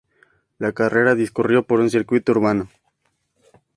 La 0.57 0.71
carrera 0.71 1.13
discurrió 1.13 1.61
por 1.61 1.79
un 1.79 1.91
circuito 1.91 2.31
urbano. 2.31 2.71